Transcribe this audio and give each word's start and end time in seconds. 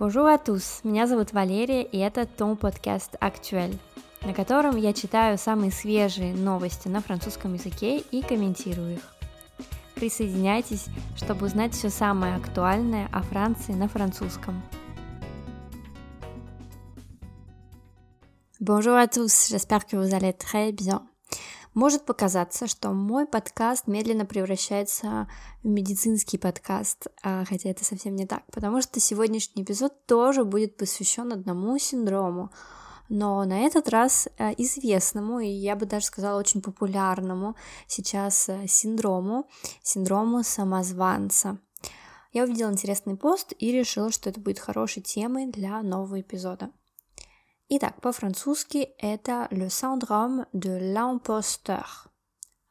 Bonjour 0.00 0.28
à 0.28 0.38
tous, 0.38 0.82
меня 0.84 1.08
зовут 1.08 1.32
Валерия, 1.32 1.82
и 1.82 1.98
это 1.98 2.24
Том 2.24 2.56
подкаст 2.56 3.16
Actuel, 3.20 3.76
на 4.22 4.32
котором 4.32 4.76
я 4.76 4.92
читаю 4.92 5.36
самые 5.38 5.72
свежие 5.72 6.32
новости 6.34 6.86
на 6.86 7.00
французском 7.00 7.54
языке 7.54 7.98
и 7.98 8.22
комментирую 8.22 8.94
их. 8.94 9.00
Присоединяйтесь, 9.96 10.86
чтобы 11.16 11.46
узнать 11.46 11.74
все 11.74 11.90
самое 11.90 12.36
актуальное 12.36 13.08
о 13.12 13.22
Франции 13.22 13.72
на 13.72 13.88
французском. 13.88 14.62
Bonjour 18.60 18.96
à 18.96 19.08
tous, 19.08 19.48
j'espère 19.50 19.84
que 19.84 19.96
vous 19.96 20.14
allez 20.14 20.32
très 20.32 20.70
bien. 20.70 21.07
Может 21.78 22.06
показаться, 22.06 22.66
что 22.66 22.90
мой 22.90 23.24
подкаст 23.24 23.86
медленно 23.86 24.26
превращается 24.26 25.28
в 25.62 25.68
медицинский 25.68 26.36
подкаст, 26.36 27.06
а, 27.22 27.44
хотя 27.44 27.70
это 27.70 27.84
совсем 27.84 28.16
не 28.16 28.26
так, 28.26 28.42
потому 28.50 28.82
что 28.82 28.98
сегодняшний 28.98 29.62
эпизод 29.62 30.04
тоже 30.06 30.42
будет 30.42 30.76
посвящен 30.76 31.32
одному 31.32 31.78
синдрому, 31.78 32.50
но 33.08 33.44
на 33.44 33.60
этот 33.60 33.88
раз 33.90 34.28
а, 34.38 34.50
известному, 34.58 35.38
и 35.38 35.46
я 35.46 35.76
бы 35.76 35.86
даже 35.86 36.06
сказала 36.06 36.40
очень 36.40 36.62
популярному 36.62 37.54
сейчас 37.86 38.48
а, 38.48 38.66
синдрому, 38.66 39.48
синдрому 39.80 40.42
самозванца. 40.42 41.58
Я 42.32 42.42
увидела 42.42 42.72
интересный 42.72 43.16
пост 43.16 43.52
и 43.56 43.70
решила, 43.70 44.10
что 44.10 44.30
это 44.30 44.40
будет 44.40 44.58
хорошей 44.58 45.00
темой 45.00 45.46
для 45.46 45.80
нового 45.82 46.20
эпизода. 46.20 46.70
Итак, 47.69 48.01
по-французски 48.01 48.93
это 48.99 49.47
le 49.51 49.69
syndrome 49.69 50.45
de 50.53 50.77
l'imposteur. 50.93 52.07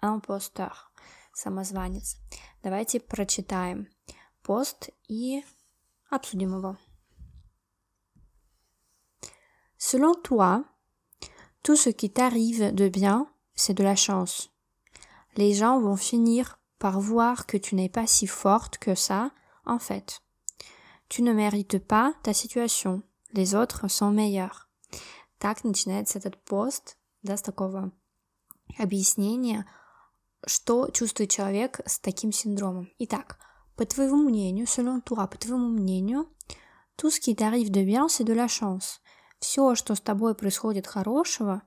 Imposteur. 0.01 0.91
Самозванец. 1.35 2.17
Давайте 2.63 3.01
прочитаем 3.01 3.89
пост 4.43 4.91
и 5.09 5.43
обсудим 6.11 6.57
его. 6.57 6.77
Selon 9.79 10.15
toi, 10.15 10.65
tout 11.63 11.77
ce 11.77 11.91
qui 11.91 12.11
t'arrive 12.11 12.73
de 12.73 12.89
bien, 12.89 13.27
c'est 13.55 13.75
de 13.75 13.83
la 13.83 13.97
chance. 13.97 14.51
Les 15.37 15.55
gens 15.55 15.81
vont 15.81 15.97
finir 15.97 16.61
par 16.79 17.01
voir 17.01 17.47
que 17.47 17.57
tu 17.57 17.75
n'es 17.75 17.89
pas 17.89 18.07
si 18.07 18.27
forte 18.27 18.79
que 18.79 18.95
ça, 18.95 19.33
en 19.67 19.79
fait. 19.79 20.21
Tu 21.09 21.23
ne 21.23 21.33
mérites 21.33 21.79
pas 21.79 22.15
ta 22.23 22.33
situation. 22.33 23.03
Les 23.33 23.55
autres 23.55 23.89
sont 23.89 24.11
meilleurs. 24.11 24.66
Так 25.38 25.64
начинается 25.64 26.18
этот 26.18 26.44
пост, 26.44 26.98
да, 27.22 27.38
с 27.38 27.42
такого 27.42 27.92
объяснения, 28.78 29.70
что 30.46 30.90
чувствует 30.90 31.30
человек 31.30 31.80
с 31.86 32.00
таким 32.00 32.32
синдромом. 32.32 32.90
Итак, 33.00 33.38
по 33.76 33.86
твоему 33.86 34.18
мнению, 34.18 34.66
selon 34.66 35.04
toi, 35.04 35.28
по 35.28 35.38
твоему 35.38 35.68
мнению, 35.68 36.28
tout 36.98 37.12
ce 37.12 37.20
qui 37.20 37.36
t'arrive 37.36 37.70
de 37.70 37.84
bien, 37.84 38.08
c'est 38.08 38.24
de 38.24 38.34
la 38.34 38.48
chance. 38.48 39.00
Все, 39.40 39.76
что 39.76 39.94
с 39.94 40.02
тобой 40.02 40.34
происходит 40.34 40.88
хорошего, 40.88 41.62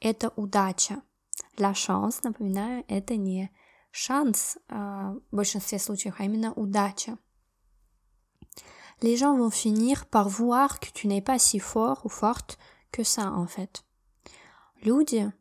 это 0.00 0.32
удача. 0.36 1.02
La 1.56 1.72
chance, 1.72 2.20
напоминаю, 2.22 2.84
это 2.88 3.16
не 3.16 3.50
шанс 3.90 4.58
а, 4.68 5.14
в 5.30 5.34
большинстве 5.34 5.78
случаев, 5.78 6.16
а 6.18 6.24
именно 6.24 6.52
удача. 6.52 7.18
Les 9.02 9.16
gens 9.16 9.36
vont 9.36 9.50
finir 9.50 10.06
par 10.06 10.28
voir 10.28 10.80
que 10.80 10.90
tu 10.90 11.06
n'es 11.06 11.20
pas 11.20 11.38
si 11.38 11.58
fort 11.58 12.00
ou 12.04 12.08
forte 12.08 12.58
que 12.90 13.04
ça, 13.04 13.30
en 13.32 13.46
fait. 13.46 13.84
Люди 14.82 15.32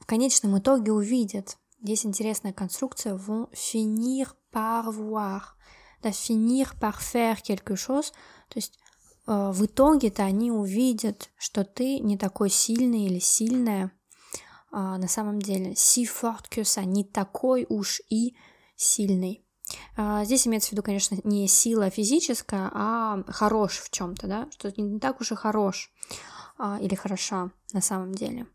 в 0.00 0.06
конечном 0.06 0.58
итоге 0.58 0.92
увидят. 0.92 1.56
Здесь 1.80 2.06
интересная 2.06 2.52
конструкция 2.52 3.16
vont 3.16 3.48
finir 3.52 4.36
par 4.52 4.90
voir. 4.92 5.56
Да, 6.02 6.10
finir 6.10 6.74
par 6.78 7.00
faire 7.00 7.42
quelque 7.42 7.74
chose. 7.74 8.12
То 8.48 8.58
есть 8.58 8.78
э, 9.26 9.50
в 9.52 9.64
итоге-то 9.64 10.24
они 10.24 10.50
увидят, 10.50 11.30
что 11.36 11.64
ты 11.64 11.98
не 12.00 12.16
такой 12.16 12.50
сильный 12.50 13.06
или 13.06 13.18
сильная 13.18 13.92
э, 14.72 14.76
на 14.76 15.08
самом 15.08 15.40
деле. 15.40 15.72
Si 15.74 16.04
fort 16.04 16.48
que 16.50 16.62
ça. 16.62 16.84
Не 16.84 17.04
такой 17.04 17.66
уж 17.68 18.02
и 18.10 18.36
сильный. 18.76 19.41
Э, 19.96 20.24
здесь 20.24 20.46
имеется 20.46 20.70
в 20.70 20.72
виду, 20.72 20.82
конечно, 20.82 21.16
не 21.24 21.48
сила 21.48 21.90
физическая, 21.90 22.70
а 22.72 23.22
хорош 23.28 23.78
в 23.78 23.90
чем-то, 23.90 24.26
да, 24.26 24.48
что 24.50 24.72
не 24.80 24.98
так 24.98 25.20
уж 25.20 25.32
и 25.32 25.34
хорош 25.34 25.90
а, 26.58 26.78
или 26.80 26.94
хороша 26.94 27.50
на 27.72 27.80
самом 27.80 28.14
деле. 28.14 28.46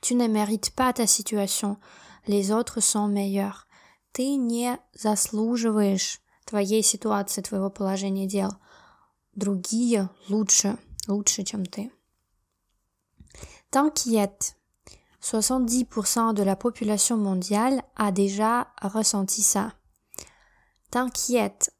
Tu 0.00 0.14
ne 0.14 0.28
mérites 0.28 0.70
pas 0.70 0.92
ta 0.92 1.06
situation. 1.06 1.78
Les 2.26 2.52
autres 2.52 2.80
sont 2.80 3.08
meilleurs. 3.08 3.66
Ты 4.12 4.36
не 4.36 4.78
заслуживаешь 4.92 6.20
твоей 6.44 6.82
ситуации, 6.82 7.42
твоего 7.42 7.70
положения 7.70 8.26
дел. 8.26 8.50
Другие 9.34 10.10
лучше, 10.28 10.78
лучше, 11.06 11.42
чем 11.44 11.64
ты. 11.64 11.90
T'inquiète. 13.70 14.54
70% 15.20 16.32
de 16.32 16.42
la 16.42 16.56
population 16.56 17.16
mondiale 17.16 17.82
a 17.96 18.12
déjà 18.12 18.68
ressenti 18.80 19.42
ça. 19.42 19.72
T'inquiète. 20.90 21.70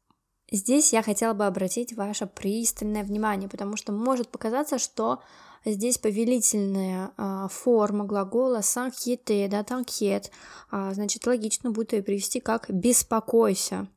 Здесь 0.51 0.93
я 0.93 1.03
хотела 1.03 1.33
бы 1.33 1.45
обратить 1.45 1.93
ваше 1.93 2.25
пристальное 2.25 3.03
внимание, 3.03 3.49
потому 3.49 3.75
что 3.75 3.91
может 3.91 4.29
показаться, 4.29 4.79
что 4.79 5.21
здесь 5.63 5.97
повелительная 5.97 7.11
э, 7.17 7.47
форма 7.51 8.05
глагола 8.05 8.61
s'inquiéter, 8.61 9.47
да, 9.47 9.63
t'inquiète, 9.63 10.31
э, 10.71 10.91
значит, 10.93 11.25
логично 11.27 11.71
будет 11.71 11.93
ее 11.93 12.01
привести 12.01 12.39
как 12.39 12.69
«беспокойся», 12.69 13.87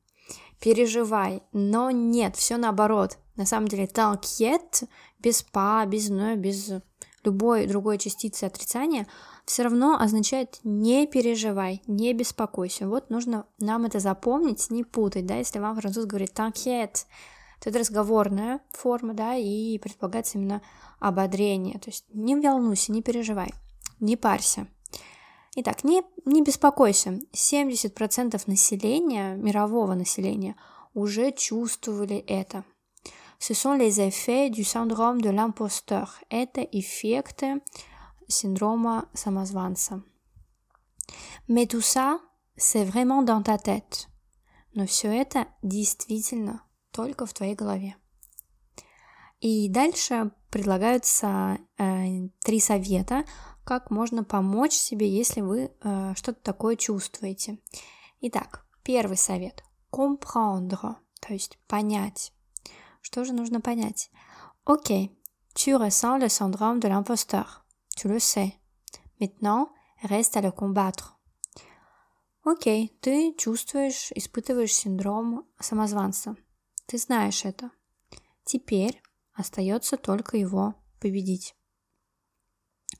«переживай», 0.61 1.43
но 1.53 1.91
нет, 1.91 2.37
все 2.37 2.59
наоборот. 2.59 3.17
На 3.37 3.47
самом 3.47 3.69
деле 3.69 3.87
t'inquiète 3.87 4.87
без 5.21 5.43
«па», 5.43 5.87
без 5.87 6.11
«не», 6.11 6.37
без 6.37 6.71
любой 7.25 7.67
другой 7.67 7.99
частицы 7.99 8.45
отрицания– 8.45 9.07
все 9.45 9.65
равно 9.65 9.99
означает 9.99 10.61
не 10.65 11.07
переживай, 11.07 11.83
не 11.87 12.13
беспокойся. 12.13 12.89
Вот 12.89 13.11
нужно 13.11 13.47
нам 13.59 13.85
это 13.85 13.99
запомнить, 13.99 14.71
не 14.71 14.85
путать, 14.85 15.27
да, 15.27 15.37
если 15.37 15.59
вам 15.59 15.77
француз 15.77 16.07
говорит 16.07 16.33
«t'inquiète», 16.39 17.07
то 17.61 17.71
это 17.71 17.79
разговорная 17.79 18.61
форма, 18.71 19.15
да, 19.15 19.37
и 19.37 19.79
предполагается 19.79 20.39
именно 20.39 20.63
ободрение, 20.99 21.79
то 21.79 21.91
есть 21.91 22.05
не 22.13 22.37
волнуйся, 22.37 22.93
не 22.93 23.03
переживай, 23.03 23.53
не 24.01 24.17
парься. 24.17 24.67
Итак, 25.55 25.85
не, 25.85 26.03
не 26.25 26.43
беспокойся, 26.43 27.21
70% 27.33 28.43
населения, 28.47 29.35
мирового 29.35 29.95
населения, 29.95 30.57
уже 30.95 31.31
чувствовали 31.33 32.17
это. 32.27 32.65
Ce 33.39 33.55
sont 33.55 33.75
les 33.75 34.01
effets 34.01 34.51
du 34.51 34.63
syndrome 34.63 35.21
de 35.21 35.31
l'imposteur. 35.31 36.09
Это 36.31 36.61
эффекты 36.63 37.61
syndrome 38.29 39.07
самозванца. 39.15 40.03
Mais 41.49 41.67
tout 41.67 41.81
ça, 41.81 42.21
c'est 42.57 42.85
vraiment 42.85 43.23
dans 43.23 43.43
ta 43.43 43.59
tête. 43.59 44.09
Но 44.75 44.87
все 44.87 45.09
это 45.09 45.49
действительно 45.63 46.63
только 46.93 47.27
в 47.27 47.35
твоей 47.35 47.55
голове. 47.55 47.97
И 49.41 49.69
дальше 49.69 50.31
предлагаются 50.51 51.59
э, 51.77 52.29
три 52.45 52.61
совета, 52.61 53.25
как 53.65 53.91
можно 53.91 54.25
помочь 54.25 54.73
себе, 54.73 55.09
если 55.11 55.41
вы 55.41 55.73
э, 55.81 56.15
что-то 56.15 56.41
такое 56.43 56.77
чувствуете. 56.77 57.59
Итак, 58.21 58.65
первый 58.85 59.17
совет– 59.17 59.65
comprendre, 59.91 60.97
то 61.21 61.33
есть 61.33 61.59
понять. 61.67 62.33
Что 63.01 63.25
же 63.25 63.33
нужно 63.33 63.61
понять? 63.61 64.11
Окей, 64.65 65.07
okay, 65.07 65.17
tu 65.55 65.77
ressens 65.77 66.19
le 66.19 66.29
syndrome 66.29 66.79
de 66.79 66.89
l'imposteur. 66.89 67.62
Tu 67.97 68.09
le 68.09 68.19
sais. 68.19 68.59
Maintenant, 69.21 69.73
reste 70.03 70.37
à 70.37 70.41
le 70.41 70.51
combattre. 70.51 71.19
Окей, 72.45 72.99
ты 73.01 73.35
чувствуешь, 73.39 74.11
испытываешь 74.17 74.73
синдром 74.75 75.47
самозванца. 75.61 76.37
Ты 76.87 76.99
знаешь 76.99 77.45
это. 77.45 77.71
Теперь 78.45 79.01
остается 79.35 79.97
только 79.97 80.37
его 80.37 80.75
победить. 81.01 81.55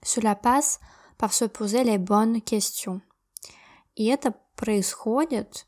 Cela 0.03 0.35
passe 0.35 0.79
par 1.19 1.33
se 1.33 1.47
poser 1.47 1.85
les 1.85 1.99
bonnes 1.99 2.41
questions. 2.41 3.03
И 3.95 4.07
это 4.07 4.35
происходит, 4.57 5.67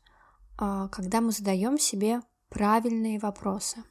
когда 0.57 1.21
мы 1.21 1.31
задаем 1.31 1.77
себе 1.77 2.21
правильные 2.49 3.19
вопросы. 3.19 3.83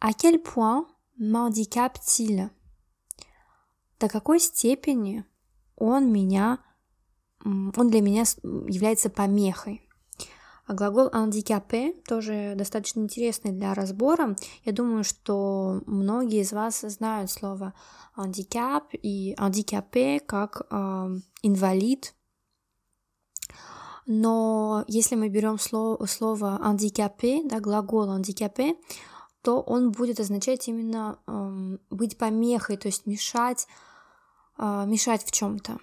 À 0.00 0.12
quel 0.12 0.42
point 0.42 0.86
m'handicape-t-il? 1.18 2.50
До 4.04 4.10
какой 4.10 4.38
степени 4.38 5.24
он 5.76 6.12
меня, 6.12 6.58
он 7.42 7.88
для 7.88 8.02
меня 8.02 8.24
является 8.68 9.08
помехой. 9.08 9.80
А 10.66 10.74
глагол 10.74 11.08
handicapé 11.08 12.02
тоже 12.06 12.54
достаточно 12.54 13.00
интересный 13.00 13.52
для 13.52 13.72
разбора. 13.72 14.36
Я 14.64 14.72
думаю, 14.72 15.04
что 15.04 15.82
многие 15.86 16.42
из 16.42 16.52
вас 16.52 16.80
знают 16.80 17.30
слово 17.30 17.72
handicap 18.14 18.84
и 18.92 19.34
handicapé 19.38 20.20
как 20.20 20.66
э, 20.70 21.08
инвалид. 21.42 22.14
Но 24.06 24.84
если 24.86 25.16
мы 25.16 25.30
берем 25.30 25.58
слово, 25.58 26.04
слово 26.04 26.60
handicapé, 26.62 27.48
да, 27.48 27.60
глагол 27.60 28.08
handicapé, 28.08 28.76
то 29.42 29.60
он 29.60 29.92
будет 29.92 30.20
означать 30.20 30.68
именно 30.68 31.18
э, 31.26 31.76
быть 31.90 32.16
помехой, 32.18 32.76
то 32.76 32.88
есть 32.88 33.06
мешать, 33.06 33.66
э, 34.57 34.85
мешать 34.85 35.23
в 35.25 35.31
чем-то. 35.31 35.79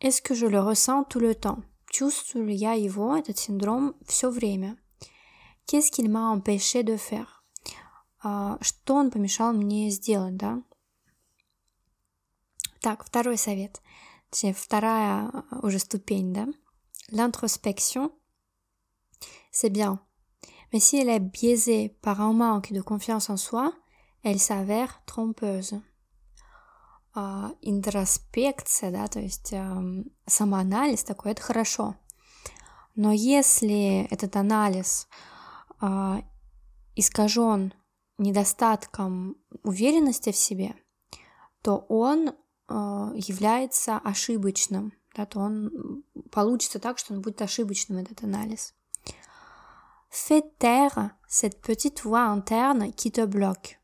Est-ce 0.00 0.22
que 0.22 0.34
je 0.34 0.46
le 0.46 0.60
ressens 0.60 1.04
tout 1.04 1.20
le 1.20 1.34
temps? 1.34 1.62
Чувствую 1.90 2.46
ли 2.46 2.54
я 2.54 2.72
его, 2.72 3.16
этот 3.16 3.38
синдром, 3.38 3.94
все 4.06 4.30
время? 4.30 4.78
Qu'est-ce 5.66 5.90
qu'il 5.90 6.10
m'a 6.10 6.32
empêché 6.32 6.82
de 6.82 6.96
faire? 6.96 7.28
А, 8.22 8.58
что 8.60 8.94
он 8.94 9.10
помешал 9.10 9.52
мне 9.52 9.90
сделать, 9.90 10.36
да? 10.36 10.62
Так, 12.80 13.04
второй 13.04 13.36
совет. 13.36 13.80
Точнее, 14.30 14.54
вторая 14.54 15.30
а, 15.32 15.60
уже 15.62 15.78
ступень, 15.78 16.32
да? 16.32 16.48
L'introspection, 17.10 18.12
c'est 19.50 19.70
bien. 19.70 19.98
Mais 20.72 20.78
si 20.78 20.98
elle 20.98 21.08
est 21.08 21.20
biaisée 21.20 21.88
par 22.00 22.20
un 22.20 22.32
manque 22.32 22.72
de 22.72 22.80
confiance 22.80 23.28
en 23.30 23.36
soi, 23.36 23.72
elle 24.22 24.38
s'avère 24.38 25.02
trompeuse. 25.06 25.80
А, 27.17 27.53
интроспекция, 27.61 28.91
да, 28.91 29.07
то 29.07 29.19
есть 29.21 29.53
самоанализ 30.25 31.03
такой, 31.05 31.31
это 31.31 31.41
хорошо. 31.41 31.95
Но 32.95 33.11
если 33.11 34.05
этот 34.11 34.35
анализ 34.35 35.07
э, 35.81 36.21
искажен 36.95 37.73
недостатком 38.17 39.37
уверенности 39.63 40.31
в 40.31 40.35
себе, 40.35 40.75
то 41.61 41.85
он 41.89 42.29
э, 42.29 42.33
является 43.15 43.97
ошибочным, 43.97 44.93
да, 45.15 45.25
то 45.25 45.39
он 45.39 46.03
получится 46.31 46.79
так, 46.79 46.97
что 46.97 47.13
он 47.13 47.21
будет 47.21 47.41
ошибочным, 47.41 47.97
этот 47.97 48.23
анализ. 48.23 48.73
Fais 50.09 50.43
taire 50.59 51.11
cette 51.27 51.61
petite 51.61 52.03
voix 52.03 52.27
interne 52.27 52.93
qui 52.93 53.11
te 53.11 53.25
bloque. 53.25 53.77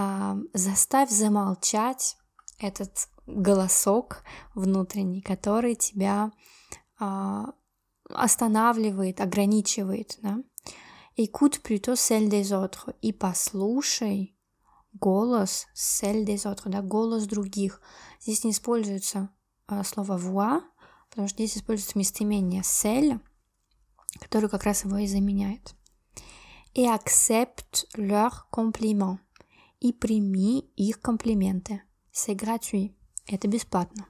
А, 0.00 0.36
заставь 0.54 1.10
замолчать 1.10 2.16
этот 2.60 3.08
голосок 3.26 4.22
внутренний, 4.54 5.20
который 5.20 5.74
тебя 5.74 6.30
а, 7.00 7.52
останавливает, 8.08 9.20
ограничивает, 9.20 10.16
да. 10.22 10.38
Écoute 11.16 11.62
plutôt 11.64 11.96
celle 11.96 12.28
des 12.28 12.52
autres 12.52 12.94
и 13.02 13.12
послушай 13.12 14.36
голос 14.94 15.66
celle 15.74 16.24
des 16.24 16.46
autres, 16.46 16.68
да, 16.68 16.80
голос 16.80 17.26
других. 17.26 17.80
Здесь 18.20 18.44
не 18.44 18.52
используется 18.52 19.30
а, 19.66 19.82
слово 19.82 20.16
voix, 20.16 20.62
потому 21.10 21.26
что 21.26 21.38
здесь 21.38 21.56
используется 21.56 21.98
местоимение 21.98 22.62
celle, 22.62 23.18
которое 24.20 24.48
как 24.48 24.62
раз 24.62 24.84
его 24.84 24.98
и 24.98 25.08
заменяет. 25.08 25.74
Et 26.76 26.86
accepte 26.86 27.88
leurs 27.96 28.48
compliments 28.52 29.18
и 29.80 29.92
прими 29.92 30.70
их 30.76 31.00
комплименты. 31.00 31.82
C'est. 32.10 32.36
Это 33.26 33.46
бесплатно. 33.46 34.08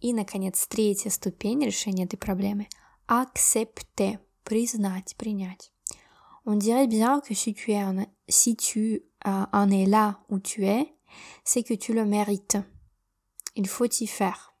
И, 0.00 0.12
наконец, 0.12 0.66
третья 0.66 1.10
ступень 1.10 1.64
решения 1.64 2.04
этой 2.04 2.16
проблемы– 2.16 2.68
accepter, 3.08 4.18
признать, 4.44 5.16
принять. 5.16 5.72
On 6.44 6.56
dirait 6.56 6.88
bien 6.88 7.20
que 7.20 7.34
si 7.34 7.54
tu, 7.54 7.72
es 7.72 7.84
en, 7.84 8.06
si 8.28 8.56
tu 8.56 9.04
euh, 9.26 9.46
en 9.52 9.70
es 9.70 9.86
là 9.86 10.18
où 10.28 10.40
tu 10.40 10.64
es, 10.64 10.92
c'est 11.44 11.62
que 11.62 11.74
tu 11.74 11.92
le 11.92 12.04
mérites. 12.04 12.58
Il 13.54 13.68
faut 13.68 14.00
y 14.00 14.06
faire. 14.06 14.52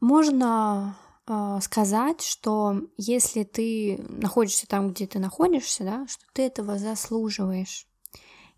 Можно 0.00 0.96
э, 1.26 1.58
сказать, 1.60 2.22
что 2.22 2.82
если 2.96 3.44
ты 3.44 4.04
находишься 4.08 4.66
там, 4.66 4.90
где 4.90 5.06
ты 5.06 5.18
находишься, 5.18 5.84
да, 5.84 6.06
что 6.08 6.24
ты 6.32 6.42
этого 6.42 6.78
заслуживаешь. 6.78 7.86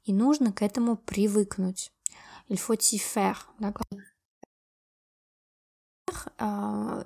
И 0.05 0.13
нужно 0.13 0.53
к 0.53 0.63
этому 0.63 0.97
привыкнуть. 0.97 1.93
Il 2.49 2.59
faut 2.59 2.79
y 2.93 2.99
faire. 2.99 3.39
Да, 3.59 3.73
э, 6.39 7.05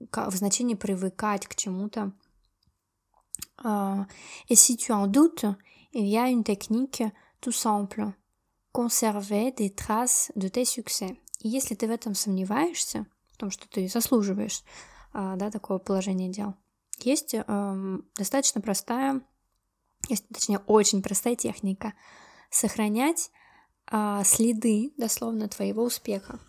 в 0.00 0.36
значении 0.36 0.74
привыкать 0.74 1.46
к 1.46 1.54
чему-то. 1.54 2.12
Et 3.64 4.54
si 4.54 4.76
tu 4.76 4.92
en 4.92 5.06
doutes, 5.06 5.46
il 5.92 6.06
y 6.06 6.16
a 6.16 6.28
une 6.28 6.44
technique 6.44 7.02
tout 7.40 7.52
simple. 7.52 8.12
Conserver 8.72 9.52
des 9.52 9.70
traces 9.70 10.30
de 10.36 10.48
tes 10.48 10.64
succès. 10.64 11.16
И 11.40 11.48
если 11.48 11.74
ты 11.74 11.86
в 11.86 11.90
этом 11.90 12.14
сомневаешься, 12.14 13.06
том, 13.38 13.50
что 13.50 13.68
ты 13.68 13.88
заслуживаешь 13.88 14.62
а, 15.12 15.36
да, 15.36 15.50
такого 15.50 15.78
положения 15.78 16.28
дел. 16.28 16.54
Есть 17.00 17.34
э, 17.34 17.98
достаточно 18.16 18.60
простая, 18.60 19.22
есть, 20.08 20.28
точнее, 20.28 20.58
очень 20.66 21.02
простая 21.02 21.36
техника 21.36 21.92
сохранять 22.50 23.30
э, 23.90 24.22
следы, 24.24 24.92
дословно, 24.96 25.48
твоего 25.48 25.84
успеха. 25.84 26.40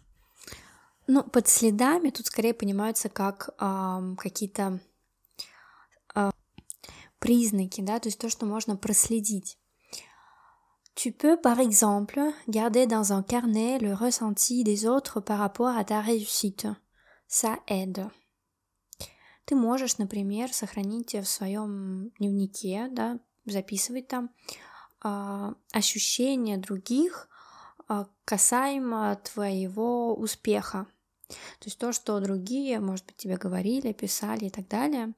Ну, 1.08 1.24
под 1.24 1.48
следами 1.48 2.10
тут 2.10 2.28
скорее 2.28 2.54
понимаются 2.54 3.10
как 3.10 3.50
э, 3.60 4.16
какие-то 4.18 4.80
э, 6.16 6.32
признаки, 7.20 7.82
да, 7.82 8.00
то 8.00 8.08
есть 8.08 8.20
то, 8.20 8.30
что 8.30 8.46
можно 8.46 8.76
проследить. 8.76 9.58
Tu 11.02 11.14
peux 11.14 11.38
par 11.40 11.62
exemple 11.62 12.20
garder 12.50 12.86
dans 12.86 13.14
un 13.14 13.24
carnet 13.24 13.80
le 13.80 13.94
ressenti 13.94 14.66
des 14.66 14.86
autres 14.86 15.22
par 15.22 15.40
rapport 15.40 15.70
à 15.70 15.86
ta 15.86 16.02
réussite. 16.02 16.68
Ça 17.26 17.58
aide. 17.68 18.10
Ты 19.46 19.56
можешь, 19.56 19.98
например, 19.98 20.54
сохранить 20.54 21.16
в 21.16 21.24
своем 21.24 22.10
дневнике, 22.20 22.90
да, 22.92 23.18
записывать 23.46 24.10
там 24.10 24.30
э, 25.06 25.54
ощущения 25.72 26.58
других 26.58 27.30
э, 27.88 28.04
касаемо 28.26 29.22
твоего 29.24 30.14
успеха. 30.14 30.86
То 31.30 31.68
есть 31.68 31.80
то, 31.80 31.94
что 31.94 32.20
другие, 32.20 32.82
может 32.82 33.06
быть, 33.06 33.16
тебе 33.16 33.38
говорили, 33.38 33.94
писали 33.94 34.48
и 34.48 34.50
так 34.50 34.68
далее, 34.68 35.14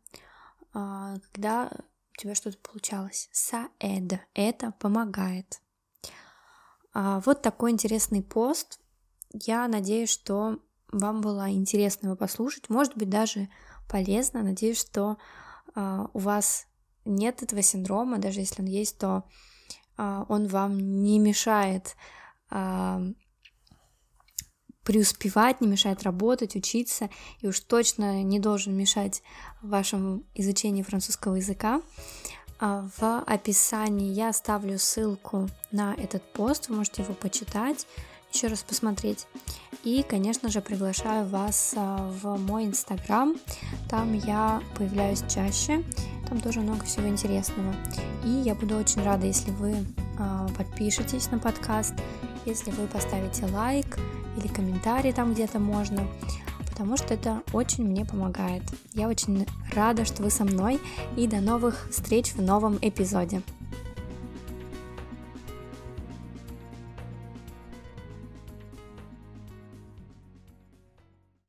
э, 0.76 1.16
когда 1.32 1.72
у 2.16 2.22
тебя 2.22 2.36
что-то 2.36 2.60
получалось. 2.60 3.30
Саэд. 3.32 4.20
Это 4.36 4.74
помогает. 4.74 5.60
А, 6.94 7.22
вот 7.26 7.42
такой 7.42 7.72
интересный 7.72 8.22
пост. 8.22 8.80
Я 9.34 9.68
надеюсь, 9.68 10.10
что 10.10 10.60
вам 10.92 11.22
было 11.22 11.50
интересно 11.50 12.08
его 12.08 12.16
послушать, 12.16 12.70
может 12.70 12.98
быть, 12.98 13.10
даже 13.10 13.50
полезно. 13.90 14.44
Надеюсь, 14.44 14.80
что 14.80 15.18
а, 15.74 16.10
у 16.14 16.20
вас 16.20 16.68
нет 17.06 17.42
этого 17.44 17.62
синдрома, 17.62 18.20
даже 18.20 18.40
если 18.42 18.62
он 18.62 18.68
есть, 18.68 18.98
то 18.98 19.24
а, 19.98 20.26
он 20.30 20.48
вам 20.48 21.02
не 21.04 21.20
мешает 21.20 21.96
преуспевать, 24.84 25.62
не 25.62 25.68
мешает 25.68 26.04
работать, 26.04 26.58
учиться, 26.58 27.10
и 27.40 27.48
уж 27.48 27.62
точно 27.62 28.24
не 28.24 28.40
должен 28.40 28.76
мешать 28.76 29.24
вашему 29.62 30.24
изучению 30.34 30.84
французского 30.84 31.36
языка. 31.36 31.82
А, 32.64 32.86
в 33.00 33.24
описании 33.26 34.14
я 34.14 34.30
оставлю 34.30 34.78
ссылку 34.78 35.50
на 35.72 35.96
этот 35.96 36.22
пост, 36.32 36.70
вы 36.70 36.76
можете 36.76 37.02
его 37.02 37.16
почитать, 37.16 37.88
еще 38.32 38.48
раз 38.48 38.62
посмотреть. 38.62 39.26
И, 39.84 40.06
конечно 40.08 40.48
же, 40.50 40.62
приглашаю 40.62 41.28
вас 41.28 41.74
а, 41.76 42.12
в 42.22 42.38
мой 42.38 42.66
инстаграм, 42.66 43.36
там 43.90 44.14
я 44.14 44.62
появляюсь 44.78 45.24
чаще, 45.28 45.84
там 46.30 46.40
тоже 46.40 46.60
много 46.60 46.86
всего 46.86 47.08
интересного. 47.08 47.74
И 48.24 48.30
я 48.30 48.54
буду 48.54 48.78
очень 48.78 49.04
рада, 49.04 49.26
если 49.26 49.50
вы 49.50 49.76
а, 50.20 50.48
подпишетесь 50.56 51.32
на 51.32 51.40
подкаст, 51.40 51.96
если 52.46 52.70
вы 52.70 52.86
поставите 52.86 53.48
лайк 53.48 53.98
или 54.38 54.48
комментарий 54.48 55.14
там 55.14 55.34
где-то 55.34 55.58
можно 55.58 56.08
потому 56.82 56.98
что 56.98 57.14
это 57.14 57.44
очень 57.54 57.84
мне 57.84 58.06
помогает. 58.06 58.64
Я 58.96 59.08
очень 59.08 59.46
рада, 59.76 60.04
что 60.04 60.24
вы 60.24 60.32
со 60.32 60.46
мной, 60.46 60.80
и 61.16 61.28
до 61.28 61.40
новых 61.40 61.88
встреч 61.92 62.34
в 62.34 62.42
новом 62.42 62.80
эпизоде. 62.82 63.44